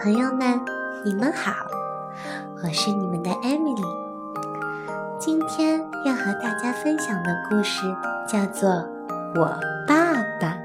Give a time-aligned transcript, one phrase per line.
[0.00, 0.60] 朋友们
[1.04, 1.52] 你们好，
[2.62, 3.84] 我是你们的 Emily。
[5.18, 7.84] 今天要和大家分享的故事
[8.28, 8.70] 叫做
[9.34, 9.58] 《我
[9.88, 10.56] 爸爸》，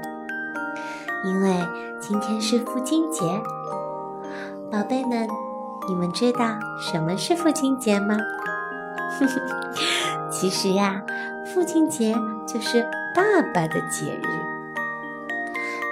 [1.24, 1.66] 因为
[2.00, 3.24] 今天是父亲节。
[4.70, 5.26] 宝贝们，
[5.88, 8.16] 你们知道什么是父亲节吗？
[10.30, 11.02] 其实呀，
[11.52, 12.14] 父亲节
[12.46, 14.28] 就是爸爸的节日，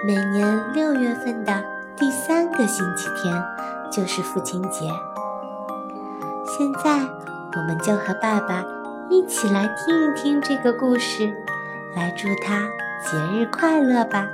[0.07, 1.65] 每年六月份的
[2.03, 3.33] 第三个星期天
[3.89, 4.93] 就是父亲节。
[6.45, 6.99] 现在，
[7.55, 8.65] 我们就和爸爸
[9.09, 11.33] 一起来听一听这个故事，
[11.95, 12.59] 来祝他
[13.09, 14.27] 节日快乐吧。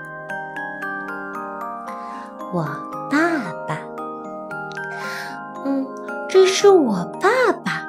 [2.54, 2.64] 我
[3.10, 3.78] 爸爸，
[5.66, 5.86] 嗯，
[6.26, 7.82] 这是我爸爸。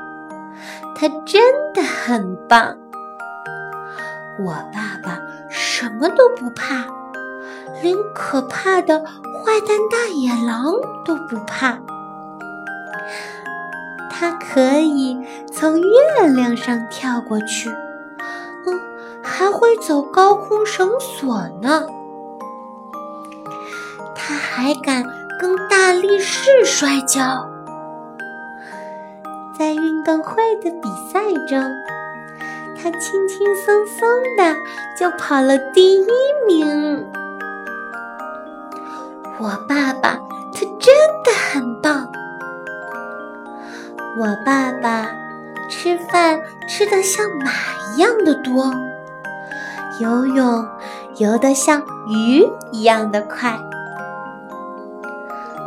[0.94, 1.42] 他真
[1.74, 2.76] 的很棒。
[4.44, 5.18] 我爸爸
[5.50, 6.86] 什么都不怕，
[7.82, 10.74] 连可怕的坏蛋大野狼
[11.06, 11.80] 都不怕。
[14.10, 15.18] 他可以
[15.52, 17.70] 从月亮上跳过去，
[18.66, 18.80] 嗯，
[19.24, 21.86] 还会走高空绳索呢。
[24.14, 25.06] 他还敢
[25.40, 27.50] 跟大力士摔跤。
[29.58, 31.62] 在运动会的比赛中，
[32.76, 34.56] 他轻轻松松的
[34.98, 36.08] 就跑了第一
[36.46, 37.06] 名。
[39.40, 40.20] 我爸爸
[40.54, 42.12] 他真的很棒。
[44.18, 45.10] 我爸爸
[45.70, 47.52] 吃饭吃的像马
[47.96, 48.74] 一样的多，
[50.02, 50.68] 游泳
[51.16, 53.58] 游得像鱼一样的快，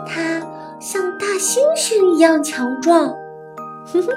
[0.07, 0.43] 他
[0.79, 3.09] 像大猩猩一样强壮。
[3.91, 4.09] 哼哼，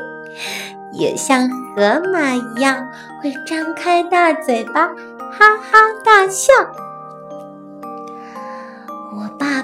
[0.92, 2.90] 也像河马一样
[3.22, 4.88] 会张开大嘴巴，
[5.32, 6.52] 哈哈大笑。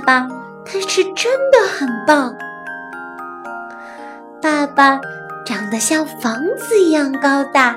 [0.06, 0.28] 爸
[0.66, 2.36] 他是真的很棒。
[4.42, 5.00] 爸爸
[5.46, 7.76] 长得像房子一样高大，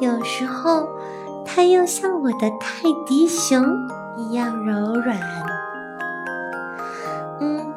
[0.00, 0.88] 有时候
[1.44, 3.64] 他又像我的泰迪熊
[4.16, 5.18] 一样柔软。
[7.40, 7.72] 嗯，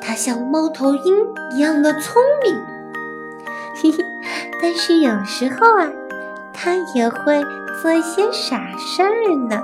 [0.00, 1.14] 他像猫头鹰
[1.52, 2.54] 一样的聪明，
[3.80, 4.04] 嘿嘿，
[4.60, 5.88] 但是有时候啊，
[6.52, 7.44] 他也会
[7.80, 9.62] 做一些傻事儿呢。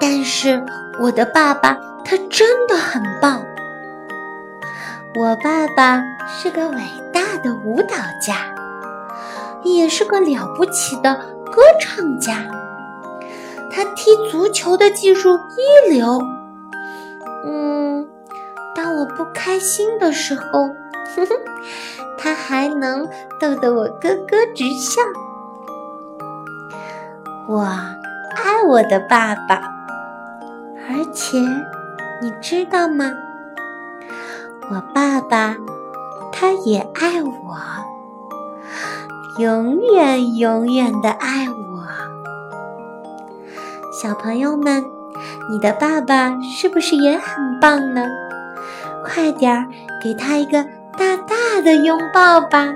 [0.00, 0.64] 但是
[1.00, 3.44] 我的爸爸他真的很棒。
[5.14, 6.76] 我爸爸是个伟
[7.12, 8.34] 大的舞蹈家，
[9.64, 11.14] 也是个了不起的
[11.50, 12.44] 歌唱家。
[13.70, 16.22] 他踢足球的技术一流。
[17.44, 18.06] 嗯。
[18.76, 20.68] 当我不开心的时候，
[21.16, 21.34] 哼哼，
[22.16, 23.08] 他还能
[23.40, 25.02] 逗得我咯咯直笑。
[27.48, 29.60] 我爱我的爸爸，
[30.88, 31.38] 而且
[32.22, 33.12] 你知道吗？
[34.70, 35.54] 我爸爸
[36.32, 37.56] 他也爱我，
[39.38, 41.84] 永远永远的爱我。
[43.92, 44.82] 小朋友们，
[45.50, 48.06] 你的爸爸是不是也很棒呢？
[49.04, 49.66] 快点儿
[50.02, 50.64] 给他一个
[50.96, 52.74] 大大的拥抱吧！